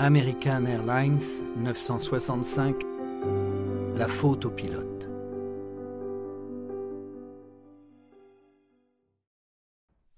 American 0.00 0.64
Airlines 0.64 1.42
965 1.56 2.84
La 3.96 4.06
faute 4.06 4.44
au 4.44 4.50
pilote. 4.50 5.08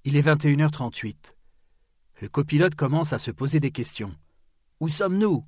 Il 0.04 0.18
est 0.18 0.22
21h38. 0.22 1.14
Le 2.20 2.28
copilote 2.28 2.74
commence 2.74 3.14
à 3.14 3.18
se 3.18 3.30
poser 3.30 3.58
des 3.58 3.70
questions. 3.70 4.14
Où 4.80 4.88
sommes-nous? 4.90 5.46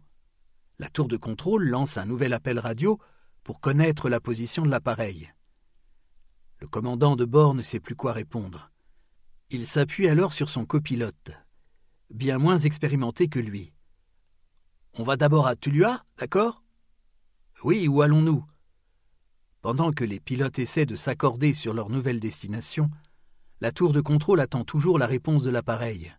La 0.79 0.89
tour 0.89 1.09
de 1.09 1.19
contrôle 1.19 1.69
lance 1.69 1.99
un 1.99 2.07
nouvel 2.07 2.33
appel 2.33 2.59
radio 2.59 2.99
pour 3.45 3.61
connaître 3.61 4.09
la 4.09 4.19
position 4.19 4.63
de 4.63 4.71
l'appareil. 4.71 5.31
Le 6.59 6.69
commandant 6.69 7.17
de 7.17 7.27
bord 7.27 7.53
ne 7.53 7.61
sait 7.61 7.81
plus 7.81 7.97
quoi 7.97 8.15
répondre. 8.15 8.71
Il 9.51 9.67
s'appuie 9.67 10.09
alors 10.09 10.33
sur 10.33 10.49
son 10.49 10.65
copilote, 10.65 11.33
bien 12.09 12.39
moins 12.39 12.57
expérimenté 12.57 13.29
que 13.29 13.39
lui. 13.39 13.72
On 14.99 15.05
va 15.05 15.17
d'abord 15.17 15.47
à 15.47 15.57
Tulua, 15.57 16.05
d'accord? 16.19 16.63
Oui, 17.65 17.89
où 17.89 18.03
allons-nous? 18.03 18.45
Pendant 19.63 19.91
que 19.91 20.05
les 20.05 20.21
pilotes 20.21 20.59
essaient 20.59 20.85
de 20.85 20.97
s'accorder 20.97 21.55
sur 21.55 21.73
leur 21.73 21.89
nouvelle 21.89 22.21
destination, 22.21 22.91
la 23.63 23.73
tour 23.73 23.95
de 23.95 24.03
contrôle 24.03 24.41
attend 24.41 24.65
toujours 24.65 24.99
la 24.99 25.07
réponse 25.07 25.43
de 25.45 25.51
l'appareil. 25.51 26.13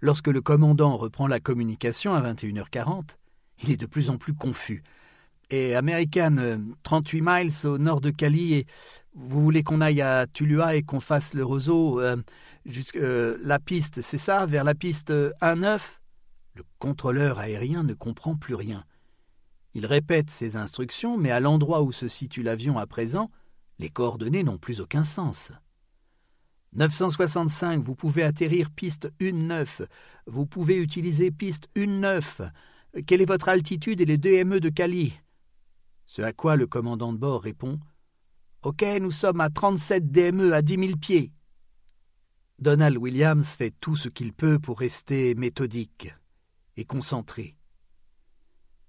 Lorsque 0.00 0.28
le 0.28 0.40
commandant 0.40 0.96
reprend 0.96 1.26
la 1.26 1.38
communication 1.38 2.14
à 2.14 2.22
21h40, 2.22 3.16
il 3.62 3.72
est 3.72 3.76
de 3.76 3.84
plus 3.84 4.08
en 4.08 4.16
plus 4.16 4.32
confus. 4.32 4.82
Et 5.50 5.74
American, 5.74 6.58
38 6.82 7.20
euh, 7.20 7.24
miles 7.26 7.52
au 7.64 7.76
nord 7.76 8.00
de 8.00 8.08
Cali, 8.08 8.54
et 8.54 8.66
vous 9.14 9.42
voulez 9.42 9.62
qu'on 9.62 9.82
aille 9.82 10.00
à 10.00 10.26
Tulua 10.26 10.76
et 10.76 10.82
qu'on 10.82 11.00
fasse 11.00 11.34
le 11.34 11.44
roseau 11.44 12.00
euh, 12.00 12.16
jusqu'à 12.64 13.00
euh, 13.00 13.36
la 13.42 13.58
piste, 13.58 14.00
c'est 14.00 14.18
ça, 14.18 14.46
vers 14.46 14.64
la 14.64 14.74
piste 14.74 15.10
1-9 15.10 15.80
le 16.56 16.64
contrôleur 16.78 17.38
aérien 17.38 17.82
ne 17.82 17.92
comprend 17.92 18.34
plus 18.34 18.54
rien. 18.54 18.84
Il 19.74 19.84
répète 19.84 20.30
ses 20.30 20.56
instructions, 20.56 21.18
mais 21.18 21.30
à 21.30 21.38
l'endroit 21.38 21.82
où 21.82 21.92
se 21.92 22.08
situe 22.08 22.42
l'avion 22.42 22.78
à 22.78 22.86
présent, 22.86 23.30
les 23.78 23.90
coordonnées 23.90 24.42
n'ont 24.42 24.56
plus 24.56 24.80
aucun 24.80 25.04
sens. 25.04 25.52
965, 26.72 27.82
vous 27.82 27.94
pouvez 27.94 28.22
atterrir 28.22 28.70
piste 28.70 29.12
1-9. 29.20 29.86
Vous 30.26 30.46
pouvez 30.46 30.78
utiliser 30.78 31.30
piste 31.30 31.68
1-9. 31.76 32.50
Quelle 33.06 33.20
est 33.20 33.26
votre 33.26 33.50
altitude 33.50 34.00
et 34.00 34.06
les 34.06 34.16
DME 34.16 34.58
de 34.58 34.70
Cali? 34.70 35.20
Ce 36.06 36.22
à 36.22 36.32
quoi 36.32 36.56
le 36.56 36.66
commandant 36.66 37.12
de 37.12 37.18
bord 37.18 37.42
répond 37.42 37.78
Ok, 38.62 38.82
nous 39.00 39.10
sommes 39.10 39.42
à 39.42 39.50
37 39.50 40.10
DME 40.10 40.54
à 40.54 40.62
10 40.62 40.86
000 40.86 40.98
pieds. 40.98 41.32
Donald 42.58 42.96
Williams 42.96 43.46
fait 43.46 43.74
tout 43.78 43.96
ce 43.96 44.08
qu'il 44.08 44.32
peut 44.32 44.58
pour 44.58 44.78
rester 44.78 45.34
méthodique 45.34 46.14
et 46.76 46.84
concentré. 46.84 47.56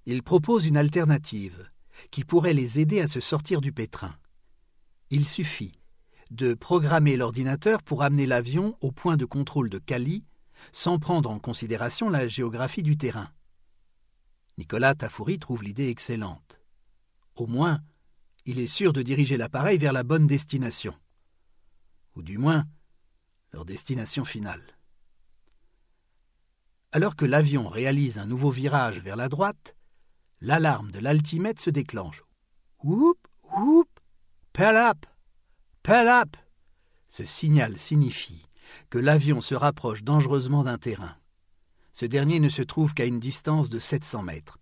Il 0.05 0.23
propose 0.23 0.65
une 0.65 0.77
alternative 0.77 1.69
qui 2.11 2.23
pourrait 2.23 2.53
les 2.53 2.79
aider 2.79 3.01
à 3.01 3.07
se 3.07 3.19
sortir 3.19 3.61
du 3.61 3.71
pétrin. 3.71 4.15
Il 5.09 5.25
suffit 5.25 5.79
de 6.31 6.53
programmer 6.53 7.17
l'ordinateur 7.17 7.83
pour 7.83 8.03
amener 8.03 8.25
l'avion 8.25 8.77
au 8.81 8.91
point 8.91 9.17
de 9.17 9.25
contrôle 9.25 9.69
de 9.69 9.79
Cali 9.79 10.23
sans 10.71 10.99
prendre 10.99 11.29
en 11.29 11.39
considération 11.39 12.09
la 12.09 12.27
géographie 12.27 12.83
du 12.83 12.97
terrain. 12.97 13.31
Nicolas 14.57 14.95
Tafouri 14.95 15.39
trouve 15.39 15.63
l'idée 15.63 15.89
excellente. 15.89 16.59
Au 17.35 17.45
moins, 17.45 17.81
il 18.45 18.59
est 18.59 18.67
sûr 18.67 18.93
de 18.93 19.01
diriger 19.01 19.37
l'appareil 19.37 19.77
vers 19.77 19.93
la 19.93 20.03
bonne 20.03 20.25
destination. 20.25 20.95
Ou 22.15 22.23
du 22.23 22.37
moins, 22.37 22.65
leur 23.51 23.65
destination 23.65 24.25
finale. 24.25 24.76
Alors 26.91 27.15
que 27.15 27.25
l'avion 27.25 27.67
réalise 27.67 28.17
un 28.17 28.25
nouveau 28.25 28.49
virage 28.49 28.99
vers 28.99 29.15
la 29.15 29.27
droite, 29.27 29.75
l'alarme 30.39 30.91
de 30.91 30.99
l'altimètre 30.99 31.61
se 31.61 31.69
déclenche. 31.69 32.23
Whoop, 32.83 33.17
whoop, 33.43 33.89
pell 34.53 34.77
up, 34.77 35.05
pell 35.83 36.07
up. 36.07 36.37
Ce 37.09 37.25
signal 37.25 37.77
signifie 37.77 38.47
que 38.89 38.97
l'avion 38.97 39.41
se 39.41 39.55
rapproche 39.55 40.03
dangereusement 40.03 40.63
d'un 40.63 40.77
terrain. 40.77 41.17
Ce 41.93 42.05
dernier 42.05 42.39
ne 42.39 42.49
se 42.49 42.61
trouve 42.61 42.93
qu'à 42.93 43.05
une 43.05 43.19
distance 43.19 43.69
de 43.69 43.79
700 43.79 44.23
mètres. 44.23 44.59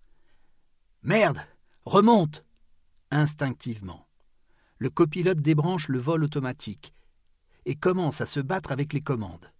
Merde 1.03 1.39
Remonte 1.85 2.43
Instinctivement, 3.11 4.07
le 4.79 4.89
copilote 4.89 5.39
débranche 5.39 5.89
le 5.89 5.99
vol 5.99 6.23
automatique 6.23 6.93
et 7.65 7.75
commence 7.75 8.19
à 8.21 8.25
se 8.25 8.39
battre 8.39 8.71
avec 8.71 8.93
les 8.93 9.01
commandes. 9.01 9.51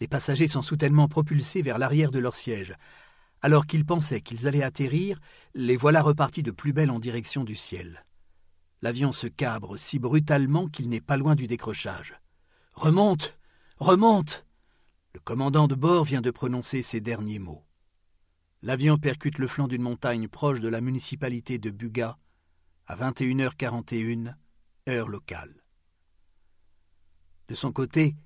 Les 0.00 0.08
passagers 0.08 0.48
sont 0.48 0.62
soudainement 0.62 1.08
propulsés 1.08 1.62
vers 1.62 1.78
l'arrière 1.78 2.10
de 2.10 2.18
leur 2.18 2.34
siège. 2.34 2.74
Alors 3.42 3.66
qu'ils 3.66 3.84
pensaient 3.84 4.20
qu'ils 4.20 4.46
allaient 4.46 4.62
atterrir, 4.62 5.20
les 5.54 5.76
voilà 5.76 6.02
repartis 6.02 6.42
de 6.42 6.50
plus 6.50 6.72
belle 6.72 6.90
en 6.90 6.98
direction 6.98 7.44
du 7.44 7.56
ciel. 7.56 8.04
L'avion 8.82 9.12
se 9.12 9.26
cabre 9.26 9.76
si 9.76 9.98
brutalement 9.98 10.68
qu'il 10.68 10.88
n'est 10.88 11.02
pas 11.02 11.18
loin 11.18 11.34
du 11.34 11.46
décrochage. 11.46 12.14
Remonte 12.72 13.38
Remonte 13.76 14.46
Le 15.12 15.20
commandant 15.20 15.68
de 15.68 15.74
bord 15.74 16.04
vient 16.04 16.22
de 16.22 16.30
prononcer 16.30 16.82
ces 16.82 17.00
derniers 17.00 17.38
mots. 17.38 17.64
L'avion 18.62 18.98
percute 18.98 19.38
le 19.38 19.48
flanc 19.48 19.68
d'une 19.68 19.82
montagne 19.82 20.28
proche 20.28 20.60
de 20.60 20.68
la 20.68 20.80
municipalité 20.80 21.58
de 21.58 21.70
Buga 21.70 22.18
à 22.86 22.96
21h41, 22.96 24.34
heure 24.88 25.08
locale. 25.08 25.62
De 27.48 27.54
son 27.54 27.72
côté, 27.72 28.16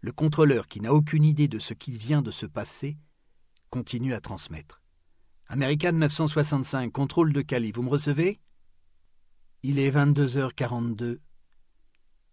le 0.00 0.12
contrôleur, 0.12 0.68
qui 0.68 0.80
n'a 0.80 0.94
aucune 0.94 1.24
idée 1.24 1.48
de 1.48 1.58
ce 1.58 1.74
qui 1.74 1.92
vient 1.92 2.22
de 2.22 2.30
se 2.30 2.46
passer, 2.46 2.96
continue 3.70 4.14
à 4.14 4.20
transmettre. 4.20 4.82
American 5.48 5.92
965, 5.92 6.92
contrôle 6.92 7.32
de 7.32 7.40
Cali, 7.40 7.72
vous 7.72 7.82
me 7.82 7.88
recevez? 7.88 8.40
Il 9.62 9.78
est 9.78 9.90
22h42 9.90 11.18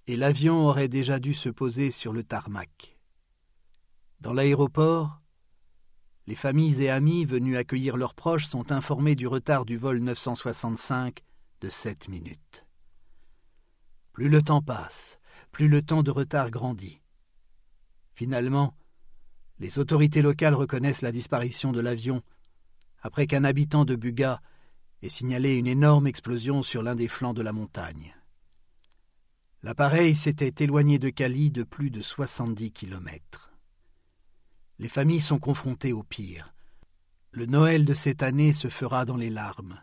et 0.07 0.15
l'avion 0.15 0.67
aurait 0.67 0.87
déjà 0.87 1.19
dû 1.19 1.33
se 1.33 1.49
poser 1.49 1.91
sur 1.91 2.13
le 2.13 2.23
tarmac. 2.23 2.97
Dans 4.19 4.33
l'aéroport, 4.33 5.21
les 6.27 6.35
familles 6.35 6.83
et 6.83 6.89
amis 6.89 7.25
venus 7.25 7.57
accueillir 7.57 7.97
leurs 7.97 8.15
proches 8.15 8.47
sont 8.47 8.71
informés 8.71 9.15
du 9.15 9.27
retard 9.27 9.65
du 9.65 9.77
vol 9.77 9.99
965 9.99 11.21
de 11.61 11.69
sept 11.69 12.07
minutes. 12.07 12.65
Plus 14.13 14.29
le 14.29 14.41
temps 14.41 14.61
passe, 14.61 15.19
plus 15.51 15.67
le 15.67 15.81
temps 15.81 16.03
de 16.03 16.11
retard 16.11 16.51
grandit. 16.51 17.01
Finalement, 18.15 18.75
les 19.59 19.77
autorités 19.77 20.21
locales 20.21 20.55
reconnaissent 20.55 21.01
la 21.01 21.11
disparition 21.11 21.71
de 21.71 21.81
l'avion 21.81 22.23
après 23.01 23.27
qu'un 23.27 23.43
habitant 23.43 23.85
de 23.85 23.95
Buga 23.95 24.41
ait 25.01 25.09
signalé 25.09 25.57
une 25.57 25.67
énorme 25.67 26.07
explosion 26.07 26.63
sur 26.63 26.81
l'un 26.81 26.95
des 26.95 27.07
flancs 27.07 27.33
de 27.33 27.41
la 27.41 27.53
montagne. 27.53 28.15
L'appareil 29.63 30.15
s'était 30.15 30.63
éloigné 30.63 30.97
de 30.97 31.09
Cali 31.09 31.51
de 31.51 31.63
plus 31.63 31.89
de 31.89 32.01
soixante-dix 32.01 32.71
kilomètres. 32.71 33.51
Les 34.79 34.89
familles 34.89 35.21
sont 35.21 35.39
confrontées 35.39 35.93
au 35.93 36.03
pire. 36.03 36.53
Le 37.31 37.45
Noël 37.45 37.83
de 37.83 37.93
cette 37.93 38.23
année 38.23 38.53
se 38.53 38.69
fera 38.69 39.05
dans 39.05 39.17
les 39.17 39.29
larmes. 39.29 39.81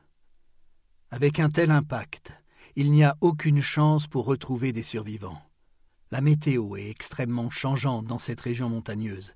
Avec 1.11 1.39
un 1.39 1.51
tel 1.51 1.71
impact, 1.71 2.33
il 2.77 2.91
n'y 2.91 3.05
a 3.05 3.17
aucune 3.21 3.61
chance 3.61 4.07
pour 4.07 4.25
retrouver 4.25 4.73
des 4.73 4.83
survivants. 4.83 5.43
La 6.13 6.21
météo 6.21 6.77
est 6.77 6.91
extrêmement 6.91 7.49
changeante 7.49 8.05
dans 8.05 8.19
cette 8.19 8.43
région 8.43 8.69
montagneuse. 8.69 9.33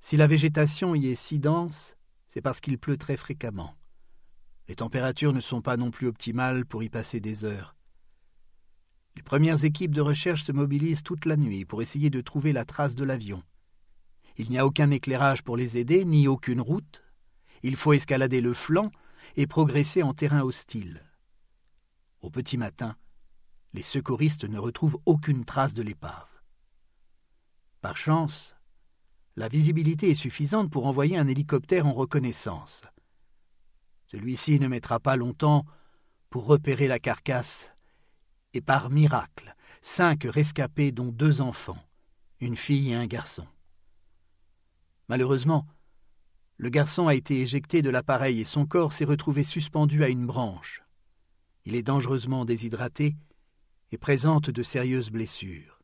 Si 0.00 0.16
la 0.16 0.26
végétation 0.26 0.96
y 0.96 1.06
est 1.06 1.14
si 1.14 1.38
dense, 1.38 1.96
c'est 2.26 2.42
parce 2.42 2.60
qu'il 2.60 2.76
pleut 2.76 2.96
très 2.96 3.16
fréquemment. 3.16 3.76
Les 4.66 4.74
températures 4.74 5.32
ne 5.32 5.40
sont 5.40 5.62
pas 5.62 5.76
non 5.76 5.92
plus 5.92 6.08
optimales 6.08 6.66
pour 6.66 6.82
y 6.82 6.88
passer 6.88 7.20
des 7.20 7.44
heures. 7.44 7.76
Les 9.14 9.22
premières 9.22 9.64
équipes 9.64 9.94
de 9.94 10.00
recherche 10.00 10.42
se 10.42 10.50
mobilisent 10.50 11.04
toute 11.04 11.24
la 11.24 11.36
nuit 11.36 11.64
pour 11.64 11.82
essayer 11.82 12.10
de 12.10 12.20
trouver 12.20 12.52
la 12.52 12.64
trace 12.64 12.96
de 12.96 13.04
l'avion. 13.04 13.44
Il 14.36 14.50
n'y 14.50 14.58
a 14.58 14.66
aucun 14.66 14.90
éclairage 14.90 15.44
pour 15.44 15.56
les 15.56 15.76
aider, 15.76 16.04
ni 16.04 16.26
aucune 16.26 16.60
route. 16.60 17.04
Il 17.62 17.76
faut 17.76 17.92
escalader 17.92 18.40
le 18.40 18.54
flanc 18.54 18.90
et 19.36 19.46
progresser 19.46 20.02
en 20.02 20.14
terrain 20.14 20.42
hostile. 20.42 21.00
Au 22.22 22.30
petit 22.30 22.58
matin, 22.58 22.96
les 23.72 23.82
secouristes 23.82 24.44
ne 24.44 24.58
retrouvent 24.58 24.98
aucune 25.06 25.44
trace 25.44 25.74
de 25.74 25.82
l'épave. 25.82 26.28
Par 27.80 27.96
chance, 27.96 28.54
la 29.36 29.48
visibilité 29.48 30.10
est 30.10 30.14
suffisante 30.14 30.70
pour 30.70 30.86
envoyer 30.86 31.16
un 31.16 31.26
hélicoptère 31.26 31.86
en 31.86 31.92
reconnaissance. 31.92 32.82
Celui-ci 34.06 34.60
ne 34.60 34.68
mettra 34.68 35.00
pas 35.00 35.16
longtemps 35.16 35.64
pour 36.28 36.46
repérer 36.46 36.86
la 36.86 36.98
carcasse, 36.98 37.72
et 38.52 38.60
par 38.60 38.90
miracle, 38.90 39.54
cinq 39.80 40.24
rescapés 40.24 40.92
dont 40.92 41.08
deux 41.08 41.40
enfants, 41.40 41.82
une 42.40 42.56
fille 42.56 42.90
et 42.90 42.94
un 42.94 43.06
garçon. 43.06 43.46
Malheureusement, 45.08 45.66
le 46.58 46.68
garçon 46.68 47.08
a 47.08 47.14
été 47.14 47.40
éjecté 47.40 47.82
de 47.82 47.90
l'appareil 47.90 48.40
et 48.40 48.44
son 48.44 48.66
corps 48.66 48.92
s'est 48.92 49.04
retrouvé 49.04 49.44
suspendu 49.44 50.04
à 50.04 50.08
une 50.08 50.26
branche. 50.26 50.82
Il 51.64 51.74
est 51.74 51.82
dangereusement 51.82 52.44
déshydraté 52.44 53.16
et 53.92 53.98
présente 53.98 54.50
de 54.50 54.62
sérieuses 54.62 55.10
blessures. 55.10 55.78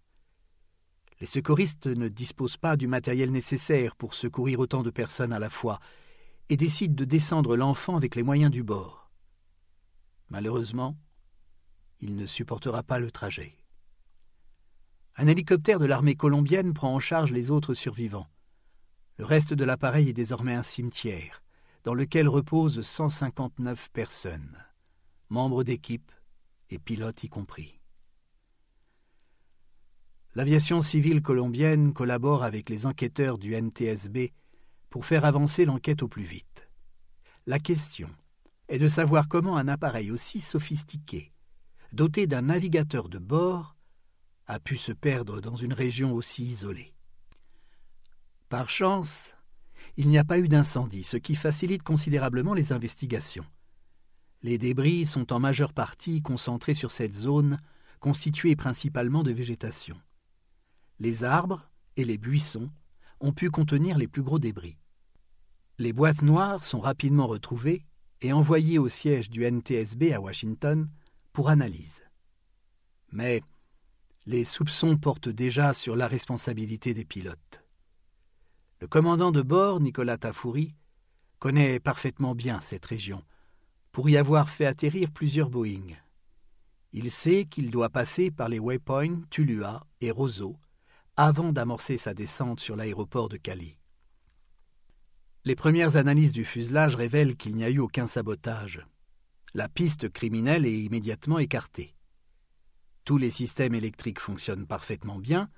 Les 1.21 1.27
secouristes 1.27 1.87
ne 1.87 2.09
disposent 2.09 2.57
pas 2.57 2.77
du 2.77 2.87
matériel 2.87 3.31
nécessaire 3.31 3.95
pour 3.97 4.15
secourir 4.15 4.61
autant 4.61 4.83
de 4.83 4.91
personnes 4.91 5.33
à 5.33 5.39
la 5.39 5.51
fois, 5.51 5.79
et 6.49 6.57
décide 6.57 6.95
de 6.95 7.05
descendre 7.05 7.57
l'enfant 7.57 7.97
avec 7.97 8.15
les 8.15 8.23
moyens 8.23 8.51
du 8.51 8.63
bord. 8.63 9.11
Malheureusement, 10.31 10.97
il 12.01 12.17
ne 12.17 12.25
supportera 12.25 12.83
pas 12.83 12.99
le 12.99 13.11
trajet. 13.11 13.55
Un 15.17 15.27
hélicoptère 15.27 15.79
de 15.79 15.85
l'armée 15.85 16.15
colombienne 16.15 16.73
prend 16.73 16.95
en 16.95 17.01
charge 17.01 17.33
les 17.33 17.51
autres 17.51 17.75
survivants. 17.75 18.29
Le 19.19 19.25
reste 19.25 19.53
de 19.53 19.65
l'appareil 19.65 20.09
est 20.09 20.15
désormais 20.15 20.55
un 20.55 20.63
cimetière, 20.63 21.43
dans 21.85 21.95
lequel 21.95 22.29
reposent 22.29 22.81
159 22.81 23.91
personnes, 23.93 24.57
membres 25.29 25.65
d'équipe 25.65 26.13
et 26.71 26.79
pilotes 26.79 27.25
y 27.25 27.29
compris. 27.29 27.78
L'aviation 30.35 30.81
civile 30.81 31.23
colombienne 31.23 31.93
collabore 31.93 32.45
avec 32.45 32.69
les 32.71 32.87
enquêteurs 32.87 33.39
du 33.39 33.55
NTSB 33.55 34.33
pour 34.91 35.07
faire 35.07 35.25
avancer 35.25 35.65
l'enquête 35.65 36.03
au 36.03 36.09
plus 36.09 36.25
vite. 36.25 36.69
La 37.47 37.59
question 37.59 38.11
est 38.69 38.79
de 38.79 38.89
savoir 38.89 39.29
comment 39.29 39.57
un 39.57 39.69
appareil 39.69 40.11
aussi 40.11 40.41
sophistiqué, 40.41 41.33
doté 41.93 42.27
d'un 42.27 42.43
navigateur 42.43 43.09
de 43.09 43.19
bord, 43.19 43.75
a 44.47 44.61
pu 44.61 44.77
se 44.77 44.93
perdre 44.93 45.41
dans 45.41 45.57
une 45.57 45.73
région 45.73 46.13
aussi 46.15 46.45
isolée. 46.45 46.95
Par 48.49 48.71
chance, 48.71 49.35
il 49.97 50.09
n'y 50.09 50.19
a 50.19 50.25
pas 50.25 50.39
eu 50.39 50.49
d'incendie, 50.49 51.05
ce 51.05 51.17
qui 51.17 51.35
facilite 51.37 51.83
considérablement 51.83 52.55
les 52.55 52.73
investigations. 52.73 53.45
Les 54.43 54.59
débris 54.59 55.07
sont 55.07 55.33
en 55.33 55.41
majeure 55.41 55.73
partie 55.73 56.23
concentrés 56.23 56.75
sur 56.75 56.91
cette 56.91 57.15
zone, 57.15 57.59
constituée 58.01 58.57
principalement 58.57 59.23
de 59.23 59.33
végétation. 59.33 59.97
Les 61.01 61.25
arbres 61.25 61.69
et 61.97 62.05
les 62.05 62.19
buissons 62.19 62.71
ont 63.21 63.33
pu 63.33 63.51
contenir 63.51 63.99
les 63.99 64.09
plus 64.09 64.23
gros 64.23 64.39
débris. 64.39 64.77
Les 65.79 65.93
boîtes 65.93 66.23
noires 66.23 66.65
sont 66.65 66.81
rapidement 66.81 67.27
retrouvées 67.27 67.85
et 68.21 68.33
envoyées 68.33 68.79
au 68.79 68.89
siège 68.89 69.31
du 69.31 69.45
NTSB 69.45 70.13
à 70.13 70.21
Washington 70.21 70.89
pour 71.33 71.51
analyse. 71.51 72.03
Mais 73.13 73.43
les 74.27 74.45
soupçons 74.45 74.97
portent 74.97 75.29
déjà 75.29 75.73
sur 75.73 75.97
la 75.97 76.09
responsabilité 76.09 76.95
des 76.95 77.05
pilotes. 77.05 77.63
Le 78.81 78.87
commandant 78.87 79.31
de 79.31 79.43
bord, 79.43 79.81
Nicolas 79.81 80.19
Tafouri, 80.19 80.75
connaît 81.39 81.79
parfaitement 81.79 82.35
bien 82.35 82.61
cette 82.61 82.87
région, 82.87 83.23
pour 83.93 84.11
y 84.11 84.17
avoir 84.17 84.49
fait 84.49 84.67
atterrir 84.67 85.11
plusieurs 85.11 85.51
Boeing. 85.51 85.97
Il 86.93 87.11
sait 87.11 87.45
qu'il 87.45 87.71
doit 87.71 87.89
passer 87.89 88.31
par 88.31 88.49
les 88.49 88.59
waypoints 88.59 89.21
Tulua 89.31 89.87
et 90.01 90.11
Roseau 90.11 90.57
avant 91.21 91.53
d'amorcer 91.53 91.99
sa 91.99 92.15
descente 92.15 92.61
sur 92.61 92.77
l'aéroport 92.77 93.29
de 93.29 93.37
Cali. 93.37 93.77
Les 95.45 95.57
premières 95.57 95.97
analyses 95.97 96.31
du 96.31 96.45
fuselage 96.45 96.95
révèlent 96.95 97.37
qu'il 97.37 97.57
n'y 97.57 97.65
a 97.65 97.71
eu 97.71 97.81
aucun 97.81 98.07
sabotage. 98.07 98.87
La 99.53 99.69
piste 99.69 100.09
criminelle 100.11 100.65
est 100.65 100.79
immédiatement 100.79 101.41
écartée. 101.41 101.97
Tous 103.05 103.19
les 103.19 103.31
systèmes 103.31 103.75
électriques 103.75 104.21
fonctionnent 104.21 104.69
parfaitement 104.69 105.19
bien. 105.19 105.51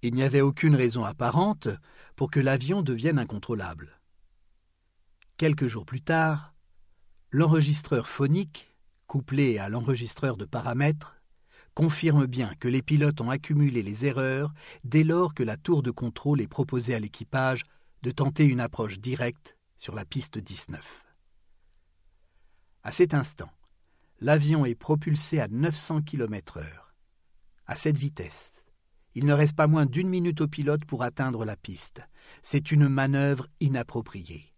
Il 0.00 0.14
n'y 0.14 0.22
avait 0.22 0.40
aucune 0.40 0.74
raison 0.74 1.04
apparente 1.04 1.68
pour 2.16 2.30
que 2.30 2.40
l'avion 2.40 2.80
devienne 2.80 3.18
incontrôlable. 3.18 4.00
Quelques 5.36 5.66
jours 5.66 5.84
plus 5.84 6.00
tard, 6.00 6.54
l'enregistreur 7.30 8.08
phonique, 8.08 8.74
couplé 9.06 9.58
à 9.58 9.68
l'enregistreur 9.68 10.38
de 10.38 10.46
paramètres, 10.46 11.19
confirme 11.74 12.26
bien 12.26 12.54
que 12.58 12.68
les 12.68 12.82
pilotes 12.82 13.20
ont 13.20 13.30
accumulé 13.30 13.82
les 13.82 14.06
erreurs 14.06 14.52
dès 14.84 15.04
lors 15.04 15.34
que 15.34 15.42
la 15.42 15.56
tour 15.56 15.82
de 15.82 15.90
contrôle 15.90 16.40
est 16.40 16.48
proposée 16.48 16.94
à 16.94 17.00
l'équipage 17.00 17.64
de 18.02 18.10
tenter 18.10 18.44
une 18.44 18.60
approche 18.60 18.98
directe 18.98 19.56
sur 19.78 19.94
la 19.94 20.04
piste 20.04 20.38
19. 20.38 21.04
À 22.82 22.92
cet 22.92 23.14
instant, 23.14 23.50
l'avion 24.20 24.64
est 24.64 24.74
propulsé 24.74 25.40
à 25.40 25.48
900 25.48 26.02
km/h. 26.02 26.64
À 27.66 27.76
cette 27.76 27.98
vitesse, 27.98 28.62
il 29.14 29.26
ne 29.26 29.32
reste 29.32 29.56
pas 29.56 29.66
moins 29.66 29.86
d'une 29.86 30.08
minute 30.08 30.40
au 30.40 30.48
pilote 30.48 30.84
pour 30.84 31.02
atteindre 31.02 31.44
la 31.44 31.56
piste. 31.56 32.02
C'est 32.42 32.72
une 32.72 32.88
manœuvre 32.88 33.48
inappropriée. 33.60 34.54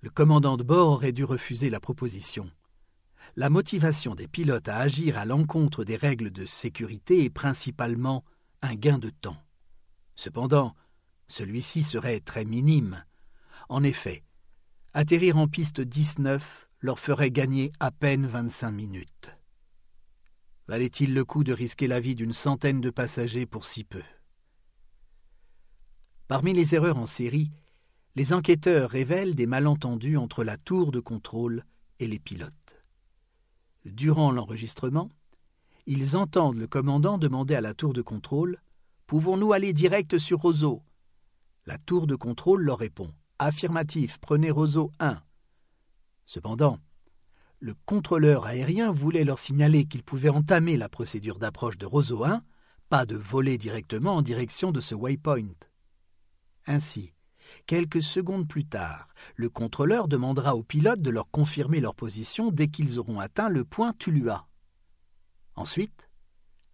Le 0.00 0.10
commandant 0.10 0.56
de 0.56 0.62
bord 0.62 0.88
aurait 0.88 1.12
dû 1.12 1.24
refuser 1.24 1.70
la 1.70 1.80
proposition. 1.80 2.50
La 3.34 3.50
motivation 3.50 4.14
des 4.14 4.28
pilotes 4.28 4.68
à 4.68 4.76
agir 4.76 5.18
à 5.18 5.24
l'encontre 5.24 5.84
des 5.84 5.96
règles 5.96 6.30
de 6.30 6.46
sécurité 6.46 7.24
est 7.24 7.30
principalement 7.30 8.24
un 8.62 8.74
gain 8.74 8.98
de 8.98 9.10
temps. 9.10 9.42
Cependant, 10.14 10.74
celui-ci 11.28 11.82
serait 11.82 12.20
très 12.20 12.44
minime. 12.44 13.04
En 13.68 13.82
effet, 13.82 14.22
atterrir 14.94 15.36
en 15.36 15.48
piste 15.48 15.80
19 15.80 16.68
leur 16.80 16.98
ferait 16.98 17.30
gagner 17.30 17.72
à 17.80 17.90
peine 17.90 18.26
vingt-cinq 18.26 18.70
minutes. 18.70 19.30
Valait-il 20.68 21.14
le 21.14 21.24
coup 21.24 21.44
de 21.44 21.52
risquer 21.52 21.86
la 21.86 22.00
vie 22.00 22.14
d'une 22.14 22.32
centaine 22.32 22.80
de 22.80 22.90
passagers 22.90 23.46
pour 23.46 23.64
si 23.64 23.84
peu? 23.84 24.02
Parmi 26.28 26.52
les 26.52 26.74
erreurs 26.74 26.98
en 26.98 27.06
série, 27.06 27.52
les 28.16 28.32
enquêteurs 28.32 28.90
révèlent 28.90 29.34
des 29.36 29.46
malentendus 29.46 30.16
entre 30.16 30.42
la 30.42 30.56
tour 30.56 30.90
de 30.90 31.00
contrôle 31.00 31.64
et 32.00 32.08
les 32.08 32.18
pilotes. 32.18 32.65
Durant 33.86 34.32
l'enregistrement, 34.32 35.10
ils 35.86 36.16
entendent 36.16 36.58
le 36.58 36.66
commandant 36.66 37.18
demander 37.18 37.54
à 37.54 37.60
la 37.60 37.72
tour 37.72 37.92
de 37.92 38.02
contrôle 38.02 38.60
Pouvons-nous 39.06 39.52
aller 39.52 39.72
direct 39.72 40.18
sur 40.18 40.40
Roseau? 40.40 40.82
La 41.66 41.78
tour 41.78 42.08
de 42.08 42.16
contrôle 42.16 42.62
leur 42.62 42.78
répond 42.78 43.12
Affirmatif, 43.38 44.18
prenez 44.20 44.50
Roseau 44.50 44.90
1. 44.98 45.22
Cependant, 46.24 46.80
le 47.60 47.74
contrôleur 47.86 48.46
aérien 48.46 48.90
voulait 48.90 49.22
leur 49.22 49.38
signaler 49.38 49.84
qu'ils 49.84 50.02
pouvaient 50.02 50.30
entamer 50.30 50.76
la 50.76 50.88
procédure 50.88 51.38
d'approche 51.38 51.78
de 51.78 51.86
Roseau 51.86 52.24
1, 52.24 52.42
pas 52.88 53.06
de 53.06 53.14
voler 53.14 53.56
directement 53.56 54.16
en 54.16 54.22
direction 54.22 54.72
de 54.72 54.80
ce 54.80 54.96
waypoint. 54.96 55.54
Ainsi, 56.66 57.12
quelques 57.66 58.02
secondes 58.02 58.48
plus 58.48 58.64
tard, 58.64 59.08
le 59.34 59.48
contrôleur 59.48 60.08
demandera 60.08 60.56
aux 60.56 60.62
pilotes 60.62 61.02
de 61.02 61.10
leur 61.10 61.30
confirmer 61.30 61.80
leur 61.80 61.94
position 61.94 62.50
dès 62.50 62.68
qu'ils 62.68 62.98
auront 62.98 63.20
atteint 63.20 63.48
le 63.48 63.64
point 63.64 63.92
Tulua. 63.98 64.46
Ensuite, 65.54 66.08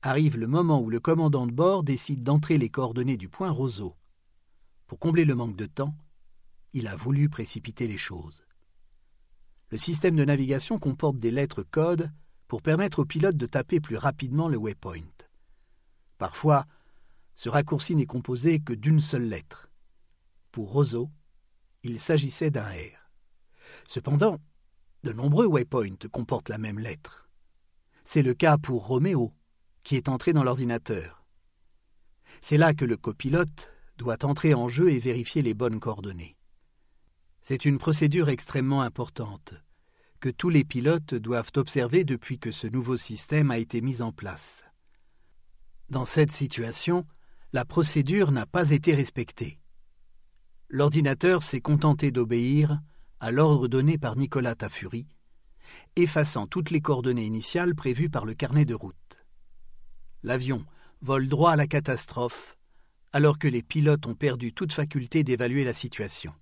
arrive 0.02 0.36
le 0.36 0.46
moment 0.46 0.80
où 0.80 0.90
le 0.90 1.00
commandant 1.00 1.46
de 1.46 1.52
bord 1.52 1.84
décide 1.84 2.22
d'entrer 2.22 2.58
les 2.58 2.68
coordonnées 2.68 3.16
du 3.16 3.28
point 3.28 3.50
Roseau. 3.50 3.96
Pour 4.86 4.98
combler 4.98 5.24
le 5.24 5.34
manque 5.34 5.56
de 5.56 5.66
temps, 5.66 5.94
il 6.72 6.86
a 6.86 6.96
voulu 6.96 7.28
précipiter 7.28 7.86
les 7.86 7.98
choses. 7.98 8.42
Le 9.70 9.78
système 9.78 10.16
de 10.16 10.24
navigation 10.24 10.78
comporte 10.78 11.16
des 11.16 11.30
lettres 11.30 11.62
codes 11.62 12.10
pour 12.48 12.60
permettre 12.60 12.98
aux 12.98 13.06
pilotes 13.06 13.36
de 13.36 13.46
taper 13.46 13.80
plus 13.80 13.96
rapidement 13.96 14.48
le 14.48 14.58
waypoint. 14.58 15.00
Parfois, 16.18 16.66
ce 17.34 17.48
raccourci 17.48 17.96
n'est 17.96 18.06
composé 18.06 18.60
que 18.60 18.74
d'une 18.74 19.00
seule 19.00 19.28
lettre. 19.28 19.68
Pour 20.52 20.70
Roseau, 20.70 21.10
il 21.82 21.98
s'agissait 21.98 22.50
d'un 22.50 22.68
R. 22.68 23.10
Cependant, 23.88 24.38
de 25.02 25.12
nombreux 25.12 25.46
waypoints 25.46 25.96
comportent 26.12 26.50
la 26.50 26.58
même 26.58 26.78
lettre. 26.78 27.26
C'est 28.04 28.20
le 28.20 28.34
cas 28.34 28.58
pour 28.58 28.86
Roméo, 28.86 29.32
qui 29.82 29.96
est 29.96 30.10
entré 30.10 30.34
dans 30.34 30.44
l'ordinateur. 30.44 31.24
C'est 32.42 32.58
là 32.58 32.74
que 32.74 32.84
le 32.84 32.98
copilote 32.98 33.72
doit 33.96 34.26
entrer 34.26 34.52
en 34.52 34.68
jeu 34.68 34.90
et 34.90 34.98
vérifier 34.98 35.40
les 35.40 35.54
bonnes 35.54 35.80
coordonnées. 35.80 36.36
C'est 37.40 37.64
une 37.64 37.78
procédure 37.78 38.28
extrêmement 38.28 38.82
importante 38.82 39.54
que 40.20 40.28
tous 40.28 40.50
les 40.50 40.64
pilotes 40.64 41.14
doivent 41.14 41.50
observer 41.56 42.04
depuis 42.04 42.38
que 42.38 42.52
ce 42.52 42.66
nouveau 42.66 42.98
système 42.98 43.50
a 43.50 43.58
été 43.58 43.80
mis 43.80 44.02
en 44.02 44.12
place. 44.12 44.64
Dans 45.88 46.04
cette 46.04 46.30
situation, 46.30 47.06
la 47.54 47.64
procédure 47.64 48.32
n'a 48.32 48.44
pas 48.44 48.70
été 48.70 48.94
respectée. 48.94 49.61
L'ordinateur 50.74 51.42
s'est 51.42 51.60
contenté 51.60 52.12
d'obéir 52.12 52.80
à 53.20 53.30
l'ordre 53.30 53.68
donné 53.68 53.98
par 53.98 54.16
Nicolas 54.16 54.54
Tafuri, 54.54 55.06
effaçant 55.96 56.46
toutes 56.46 56.70
les 56.70 56.80
coordonnées 56.80 57.26
initiales 57.26 57.74
prévues 57.74 58.08
par 58.08 58.24
le 58.24 58.32
carnet 58.32 58.64
de 58.64 58.72
route. 58.72 58.96
L'avion 60.22 60.64
vole 61.02 61.28
droit 61.28 61.50
à 61.50 61.56
la 61.56 61.66
catastrophe, 61.66 62.56
alors 63.12 63.38
que 63.38 63.48
les 63.48 63.62
pilotes 63.62 64.06
ont 64.06 64.14
perdu 64.14 64.54
toute 64.54 64.72
faculté 64.72 65.24
d'évaluer 65.24 65.62
la 65.62 65.74
situation. 65.74 66.32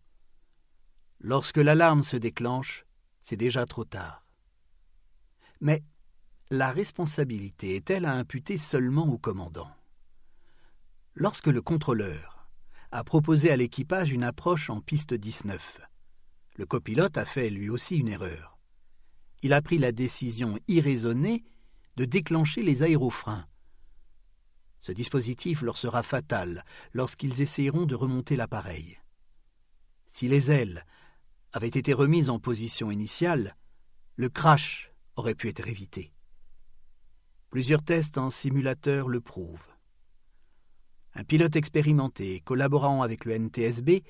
Lorsque 1.18 1.56
l'alarme 1.56 2.04
se 2.04 2.16
déclenche, 2.16 2.86
c'est 3.22 3.36
déjà 3.36 3.64
trop 3.64 3.84
tard. 3.84 4.24
Mais 5.60 5.82
la 6.50 6.70
responsabilité 6.70 7.74
est-elle 7.74 8.04
à 8.04 8.14
imputer 8.14 8.58
seulement 8.58 9.08
au 9.08 9.18
commandant? 9.18 9.72
Lorsque 11.16 11.48
le 11.48 11.62
contrôleur 11.62 12.29
a 12.92 13.04
proposé 13.04 13.50
à 13.50 13.56
l'équipage 13.56 14.12
une 14.12 14.24
approche 14.24 14.68
en 14.70 14.80
piste 14.80 15.14
19, 15.14 15.80
le 16.56 16.66
copilote 16.66 17.16
a 17.16 17.24
fait 17.24 17.48
lui 17.48 17.70
aussi 17.70 17.96
une 17.96 18.08
erreur. 18.08 18.58
Il 19.42 19.52
a 19.52 19.62
pris 19.62 19.78
la 19.78 19.92
décision 19.92 20.58
irraisonnée 20.68 21.44
de 21.96 22.04
déclencher 22.04 22.62
les 22.62 22.82
aérofreins. 22.82 23.46
Ce 24.80 24.92
dispositif 24.92 25.62
leur 25.62 25.76
sera 25.76 26.02
fatal 26.02 26.64
lorsqu'ils 26.92 27.40
essayeront 27.40 27.86
de 27.86 27.94
remonter 27.94 28.36
l'appareil. 28.36 28.98
Si 30.08 30.28
les 30.28 30.50
ailes 30.50 30.84
avaient 31.52 31.68
été 31.68 31.92
remises 31.92 32.28
en 32.28 32.38
position 32.38 32.90
initiale, 32.90 33.56
le 34.16 34.28
crash 34.28 34.92
aurait 35.16 35.34
pu 35.34 35.48
être 35.48 35.66
évité. 35.68 36.12
Plusieurs 37.48 37.82
tests 37.82 38.18
en 38.18 38.30
simulateur 38.30 39.08
le 39.08 39.20
prouvent. 39.20 39.69
Un 41.14 41.24
pilote 41.24 41.56
expérimenté 41.56 42.40
collaborant 42.40 43.02
avec 43.02 43.24
le 43.24 43.38
NTSB 43.38 44.02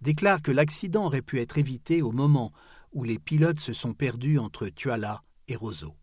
déclare 0.00 0.42
que 0.42 0.50
l'accident 0.50 1.06
aurait 1.06 1.22
pu 1.22 1.40
être 1.40 1.58
évité 1.58 2.02
au 2.02 2.12
moment 2.12 2.52
où 2.92 3.04
les 3.04 3.18
pilotes 3.18 3.60
se 3.60 3.72
sont 3.72 3.94
perdus 3.94 4.38
entre 4.38 4.68
Tuala 4.68 5.22
et 5.48 5.56
Roseau. 5.56 5.94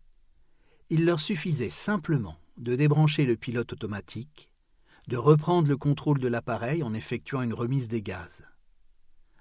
Il 0.88 1.04
leur 1.04 1.20
suffisait 1.20 1.70
simplement 1.70 2.36
de 2.56 2.74
débrancher 2.74 3.26
le 3.26 3.36
pilote 3.36 3.72
automatique, 3.72 4.50
de 5.06 5.16
reprendre 5.16 5.68
le 5.68 5.76
contrôle 5.76 6.18
de 6.18 6.28
l'appareil 6.28 6.82
en 6.82 6.94
effectuant 6.94 7.42
une 7.42 7.54
remise 7.54 7.88
des 7.88 8.02
gaz. 8.02 8.42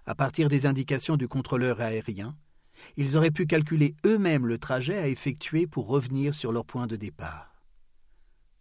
À 0.05 0.15
partir 0.15 0.49
des 0.49 0.65
indications 0.65 1.17
du 1.17 1.27
contrôleur 1.27 1.81
aérien, 1.81 2.35
ils 2.97 3.17
auraient 3.17 3.31
pu 3.31 3.45
calculer 3.45 3.95
eux-mêmes 4.05 4.47
le 4.47 4.57
trajet 4.57 4.97
à 4.97 5.07
effectuer 5.07 5.67
pour 5.67 5.87
revenir 5.87 6.33
sur 6.33 6.51
leur 6.51 6.65
point 6.65 6.87
de 6.87 6.95
départ. 6.95 7.48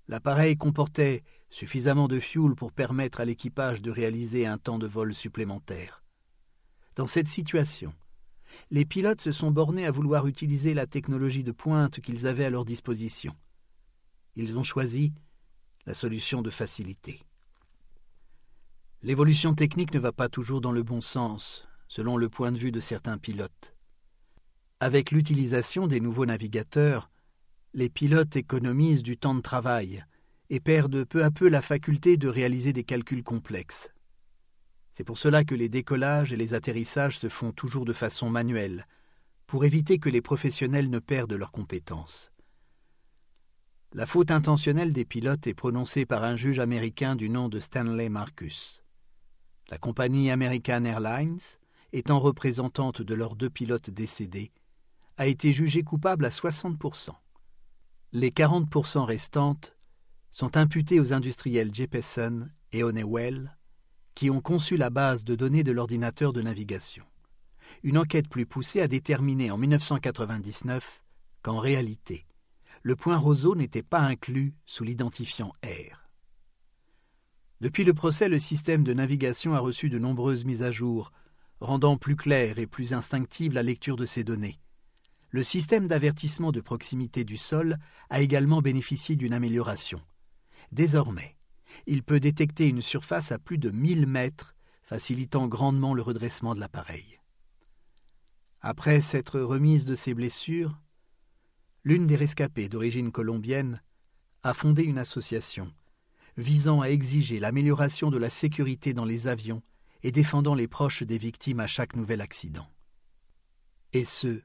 L'appareil 0.08 0.56
comportait 0.56 1.22
suffisamment 1.50 2.08
de 2.08 2.18
fuel 2.18 2.54
pour 2.54 2.72
permettre 2.72 3.20
à 3.20 3.26
l'équipage 3.26 3.82
de 3.82 3.90
réaliser 3.90 4.46
un 4.46 4.56
temps 4.56 4.78
de 4.78 4.86
vol 4.86 5.14
supplémentaire. 5.14 6.02
Dans 6.96 7.06
cette 7.06 7.28
situation, 7.28 7.92
les 8.70 8.86
pilotes 8.86 9.20
se 9.20 9.32
sont 9.32 9.50
bornés 9.50 9.86
à 9.86 9.90
vouloir 9.90 10.26
utiliser 10.26 10.74
la 10.74 10.86
technologie 10.86 11.44
de 11.44 11.52
pointe 11.52 12.00
qu'ils 12.00 12.26
avaient 12.26 12.46
à 12.46 12.50
leur 12.50 12.64
disposition. 12.64 13.34
Ils 14.34 14.56
ont 14.56 14.62
choisi 14.62 15.12
la 15.86 15.94
solution 15.94 16.42
de 16.42 16.50
facilité. 16.50 17.22
L'évolution 19.02 19.54
technique 19.54 19.94
ne 19.94 20.00
va 20.00 20.12
pas 20.12 20.28
toujours 20.28 20.60
dans 20.60 20.72
le 20.72 20.82
bon 20.82 21.00
sens, 21.00 21.68
selon 21.86 22.16
le 22.16 22.28
point 22.28 22.50
de 22.50 22.58
vue 22.58 22.72
de 22.72 22.80
certains 22.80 23.18
pilotes. 23.18 23.74
Avec 24.80 25.10
l'utilisation 25.10 25.86
des 25.86 26.00
nouveaux 26.00 26.26
navigateurs, 26.26 27.10
les 27.74 27.88
pilotes 27.88 28.36
économisent 28.36 29.02
du 29.02 29.16
temps 29.16 29.34
de 29.34 29.40
travail 29.40 30.04
et 30.50 30.60
perdent 30.60 31.04
peu 31.04 31.24
à 31.24 31.30
peu 31.30 31.48
la 31.48 31.60
faculté 31.60 32.16
de 32.16 32.28
réaliser 32.28 32.72
des 32.72 32.84
calculs 32.84 33.22
complexes. 33.22 33.90
C'est 34.94 35.04
pour 35.04 35.18
cela 35.18 35.44
que 35.44 35.54
les 35.54 35.68
décollages 35.68 36.32
et 36.32 36.36
les 36.36 36.54
atterrissages 36.54 37.18
se 37.18 37.28
font 37.28 37.52
toujours 37.52 37.84
de 37.84 37.92
façon 37.92 38.30
manuelle, 38.30 38.84
pour 39.46 39.64
éviter 39.64 39.98
que 39.98 40.08
les 40.08 40.22
professionnels 40.22 40.90
ne 40.90 40.98
perdent 40.98 41.34
leurs 41.34 41.52
compétences. 41.52 42.32
La 43.92 44.06
faute 44.06 44.30
intentionnelle 44.30 44.92
des 44.92 45.04
pilotes 45.04 45.46
est 45.46 45.54
prononcée 45.54 46.04
par 46.04 46.24
un 46.24 46.36
juge 46.36 46.58
américain 46.58 47.16
du 47.16 47.30
nom 47.30 47.48
de 47.48 47.60
Stanley 47.60 48.08
Marcus. 48.08 48.82
La 49.70 49.78
compagnie 49.78 50.30
American 50.30 50.84
Airlines, 50.84 51.38
étant 51.92 52.18
représentante 52.18 53.00
de 53.00 53.14
leurs 53.14 53.36
deux 53.36 53.50
pilotes 53.50 53.90
décédés, 53.90 54.50
a 55.16 55.26
été 55.26 55.52
jugée 55.52 55.82
coupable 55.82 56.24
à 56.24 56.30
60%. 56.30 57.14
Les 58.12 58.30
40% 58.30 59.04
restantes 59.04 59.76
sont 60.30 60.56
imputés 60.56 60.98
aux 60.98 61.12
industriels 61.12 61.74
Jeppesen 61.74 62.50
et 62.72 62.82
Honeywell, 62.82 63.54
qui 64.14 64.30
ont 64.30 64.40
conçu 64.40 64.78
la 64.78 64.88
base 64.88 65.24
de 65.24 65.34
données 65.34 65.62
de 65.62 65.72
l'ordinateur 65.72 66.32
de 66.32 66.40
navigation. 66.40 67.04
Une 67.82 67.98
enquête 67.98 68.28
plus 68.28 68.46
poussée 68.46 68.80
a 68.80 68.88
déterminé 68.88 69.50
en 69.50 69.58
1999 69.58 71.04
qu'en 71.42 71.58
réalité, 71.58 72.26
le 72.82 72.96
point 72.96 73.18
roseau 73.18 73.54
n'était 73.54 73.82
pas 73.82 74.00
inclus 74.00 74.54
sous 74.64 74.84
l'identifiant 74.84 75.52
R. 75.62 76.08
Depuis 77.60 77.84
le 77.84 77.92
procès, 77.92 78.30
le 78.30 78.38
système 78.38 78.84
de 78.84 78.94
navigation 78.94 79.52
a 79.52 79.58
reçu 79.58 79.90
de 79.90 79.98
nombreuses 79.98 80.46
mises 80.46 80.62
à 80.62 80.70
jour, 80.70 81.12
rendant 81.60 81.98
plus 81.98 82.16
claire 82.16 82.58
et 82.58 82.66
plus 82.66 82.94
instinctive 82.94 83.52
la 83.52 83.62
lecture 83.62 83.96
de 83.96 84.06
ces 84.06 84.24
données. 84.24 84.60
Le 85.30 85.44
système 85.44 85.88
d'avertissement 85.88 86.52
de 86.52 86.60
proximité 86.60 87.24
du 87.24 87.36
sol 87.36 87.78
a 88.08 88.20
également 88.20 88.62
bénéficié 88.62 89.16
d'une 89.16 89.34
amélioration. 89.34 90.00
Désormais, 90.72 91.36
il 91.86 92.02
peut 92.02 92.20
détecter 92.20 92.68
une 92.68 92.82
surface 92.82 93.30
à 93.30 93.38
plus 93.38 93.58
de 93.58 93.70
1000 93.70 94.06
mètres, 94.06 94.54
facilitant 94.82 95.46
grandement 95.46 95.92
le 95.92 96.02
redressement 96.02 96.54
de 96.54 96.60
l'appareil. 96.60 97.20
Après 98.60 99.00
s'être 99.00 99.40
remise 99.40 99.84
de 99.84 99.94
ses 99.94 100.14
blessures, 100.14 100.78
l'une 101.84 102.06
des 102.06 102.16
rescapées 102.16 102.68
d'origine 102.68 103.12
colombienne 103.12 103.82
a 104.42 104.54
fondé 104.54 104.82
une 104.82 104.98
association 104.98 105.72
visant 106.38 106.80
à 106.80 106.86
exiger 106.86 107.40
l'amélioration 107.40 108.10
de 108.10 108.16
la 108.16 108.30
sécurité 108.30 108.94
dans 108.94 109.04
les 109.04 109.26
avions 109.26 109.62
et 110.04 110.12
défendant 110.12 110.54
les 110.54 110.68
proches 110.68 111.02
des 111.02 111.18
victimes 111.18 111.60
à 111.60 111.66
chaque 111.66 111.96
nouvel 111.96 112.20
accident. 112.20 112.70
Et 113.92 114.04
ce, 114.04 114.40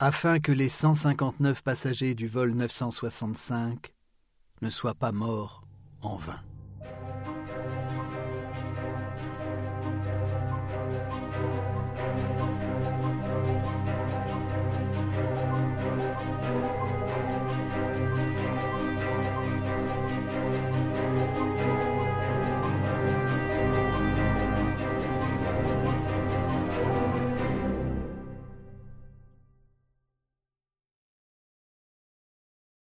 afin 0.00 0.38
que 0.38 0.52
les 0.52 0.68
159 0.68 1.62
passagers 1.62 2.14
du 2.14 2.28
vol 2.28 2.52
965 2.52 3.92
ne 4.62 4.70
soit 4.70 4.94
pas 4.94 5.12
mort 5.12 5.64
en 6.02 6.16
vain. 6.16 6.40